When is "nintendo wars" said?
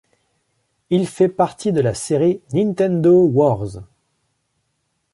2.53-3.83